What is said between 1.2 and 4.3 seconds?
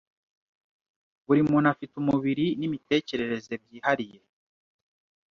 Buri muntu afite umubiri n'imitekerereze byihariye,